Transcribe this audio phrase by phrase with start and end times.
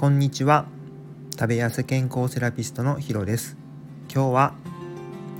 [0.00, 0.64] こんにちは。
[1.34, 3.58] 食べやす健康セラピストのヒロです。
[4.10, 4.54] 今日は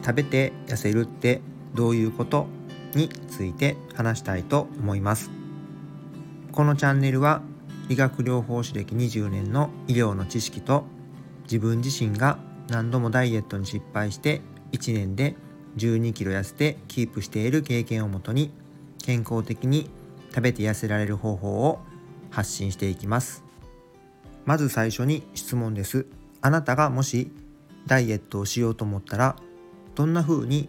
[0.04, 1.40] 食べて痩せるって
[1.74, 2.46] どういうこと
[2.94, 5.30] について話したいと思います。
[6.52, 7.40] このチャンネルは
[7.88, 10.84] 理学療法士歴20年の医療の知識と
[11.44, 12.36] 自分自身が
[12.68, 15.36] 何度もダイエットに失敗して1年で
[15.78, 18.52] 12キロ痩せてキープしている経験をもとに
[19.02, 19.88] 健康的に
[20.28, 21.78] 食べて痩せられる方法を
[22.28, 23.49] 発信していきます。
[24.50, 26.06] まず最初に質問です。
[26.40, 27.30] あなたがもし
[27.86, 29.36] ダイエットをしようと思ったら
[29.94, 30.68] どんな風に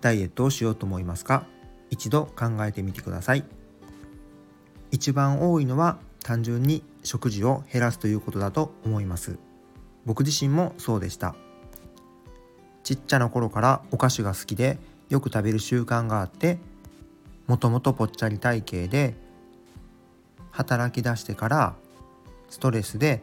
[0.00, 1.46] ダイエットをしようと思いますか？
[1.90, 3.44] 一度考えてみてください。
[4.90, 9.38] 一番多いのは単純に食事を減らすということだと思います。
[10.04, 11.36] 僕自身もそうでした。
[12.82, 14.76] ちっちゃな頃からお菓子が好きで
[15.08, 16.58] よく食べる習慣があって
[17.46, 19.14] もともとぽっちゃり体型で
[20.50, 21.74] 働き出してから
[22.54, 23.20] ストレスで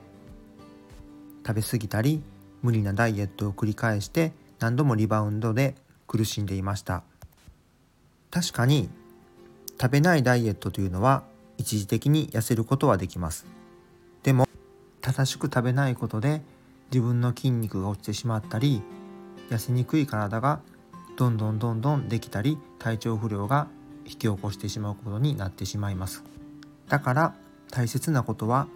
[1.48, 2.22] 食べ過ぎたり
[2.62, 7.04] 無理なダイエットを繰り返して何度もリバウンドで苦しんでいました。
[8.30, 8.90] 確かに
[9.80, 11.24] 食べないダイエットというのは
[11.58, 13.46] 一時的に痩せることはできます。
[14.22, 14.46] でも
[15.00, 16.42] 正しく食べないことで
[16.92, 18.82] 自分の筋肉が落ちてしまったり
[19.50, 20.60] 痩せにくい体が
[21.16, 23.70] どんどんどんどんできたり体調不良が
[24.06, 26.22] 引き起こしてしまうことになってしまいます。
[26.90, 27.34] だから
[27.72, 28.68] 大切なことは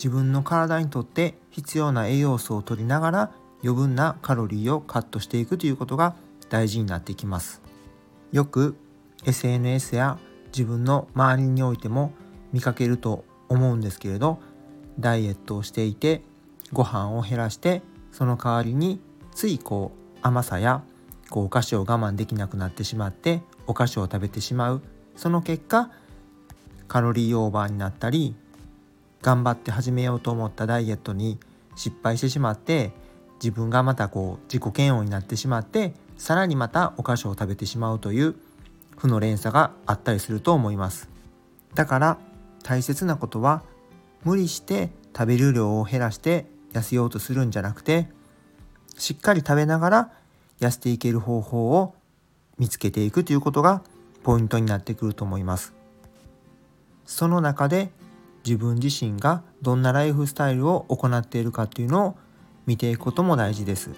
[0.00, 3.30] 自分の体にとって必要な栄養素を取りながら
[3.62, 6.16] 余分なカロリーをカットしていくということが
[6.48, 7.60] 大事になってきます。
[8.32, 8.76] よく
[9.26, 12.14] SNS や自分の周りにおいても
[12.50, 14.40] 見かけると思うんですけれど
[14.98, 16.22] ダイエットをしていて
[16.72, 19.00] ご飯を減らしてその代わりに
[19.34, 20.82] ついこう甘さや
[21.28, 24.82] こうお菓子を我慢できなくなってしまってお菓子を食べてしまう。
[25.14, 25.90] その結果
[26.88, 28.34] カロリーオーバーになったり
[29.22, 31.38] 頑張って始めようと思ったダイエットに
[31.76, 32.92] 失敗してしまって
[33.42, 38.34] 自分がまたこう自己嫌悪になってしまってさらにまたお菓子を食べてしまうという
[38.96, 41.08] 負の連鎖があったりすると思います。
[41.74, 42.18] だから
[42.62, 43.62] 大切なことは
[44.24, 48.08] 無理して食べる量を減らして痩せようとするんじゃなくて
[48.98, 50.12] しっかり食べながら
[50.60, 51.94] 痩せていける方法を
[52.58, 53.82] 見つけていくということが
[54.22, 55.72] ポイントになってくると思います。
[57.06, 57.90] その中で
[58.44, 62.16] 自分自身がどんなライフスタイルを行っているかっていうのを
[62.66, 63.90] 見ていくことも大事です。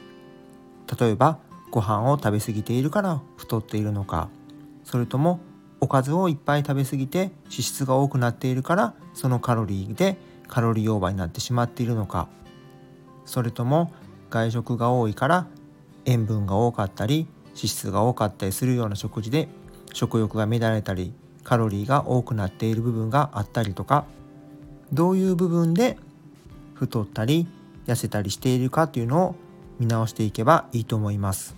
[0.98, 1.38] 例えば
[1.70, 4.28] ご飯を食べ過ぎているから太っているのか
[4.84, 5.41] それとも
[5.80, 10.16] おかずをいっぱい食べ過ぎて脂質が多くなっているからそのカロリーで
[10.48, 12.28] カロリーオーバーになってしまっているのか
[13.24, 13.92] それとも
[14.30, 15.47] 外食が多いから
[16.04, 19.48] 塩分が多かったり脂質が多かったりするような食事で
[19.94, 24.04] 食欲が乱れたりカロリーが多くなっている部分があったりとか
[24.92, 25.98] どういう部分で
[26.75, 27.47] 太ったり
[27.86, 29.34] 痩せたりしているかというのを
[29.78, 31.56] 見直していけばいいと思います。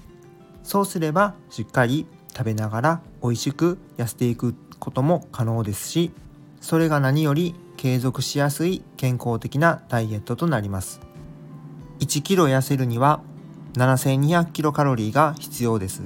[0.63, 6.11] そうすればしっかり食べながら美味しく痩せていくことも可能ですし
[6.61, 11.01] それが何より継続しやすい健康的なダイエットとなります。
[12.01, 13.21] 1キロ痩せるには
[13.75, 16.03] 7200キロカロリーが必要です。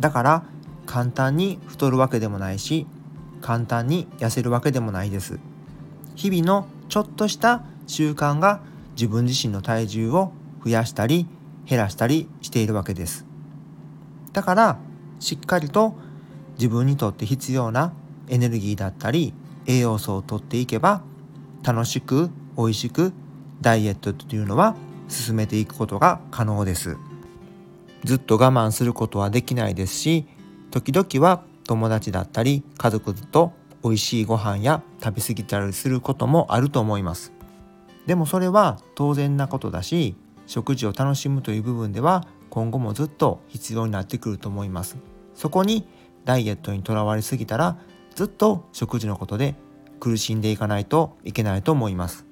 [0.00, 0.44] だから
[0.86, 2.86] 簡単に太るわけでもないし
[3.40, 5.38] 簡単に痩せるわけでもないです。
[6.18, 8.60] 日々のちょっとした習慣が
[8.96, 10.32] 自分自身の体重を
[10.64, 11.28] 増やしたり
[11.64, 13.24] 減らしたりしているわけです。
[14.32, 14.78] だから
[15.20, 15.94] しっかりと
[16.56, 17.92] 自分にとって必要な
[18.26, 19.32] エネルギーだったり
[19.66, 21.02] 栄養素をとっていけば
[21.62, 23.12] 楽しく美味しく
[23.60, 24.74] ダイエットというのは
[25.06, 26.96] 進めていくことが可能です。
[28.02, 30.26] ずっと我慢することはできないですし
[30.72, 33.52] 時々は友達だったり家族と
[33.82, 37.32] 美味しいご飯や食べ過ぎたりすることもあると思います。
[38.06, 40.16] でもそれは当然なことだし
[40.46, 44.96] 食事を楽しむという部分では今後もずっと必要になってくると思います。
[45.34, 45.86] そこに
[46.24, 47.76] ダイエットにとらわれすぎたら
[48.14, 49.54] ずっと食事のことで
[50.00, 52.26] 苦しんでいかないといけないと思います。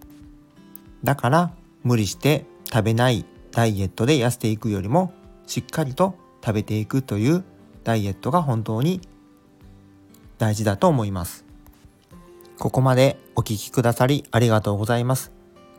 [1.05, 1.53] だから
[1.85, 5.13] 無理して食べないダイエットで痩せていくよりも
[5.47, 7.45] しっかりと食べていくという
[7.85, 9.01] ダイエットが本当に
[10.39, 11.46] 大事だと思います。
[12.59, 15.33] ここまでお聴きくださりありがとうございます。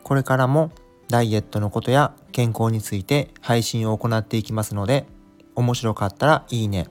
[0.04, 0.70] これからも
[1.08, 5.06] ダイエットのことや健康について配信を行っていきますので、
[5.54, 6.86] 面白かったらいいね、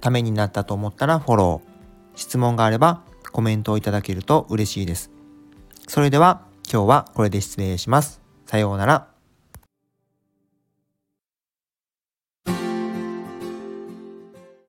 [0.00, 3.02] ためになったと思ったらフォロー、質問があれば
[3.32, 5.10] コメントをいただけると嬉しいです。
[5.86, 8.20] それでは今日はこれで失礼します。
[8.46, 9.13] さようなら。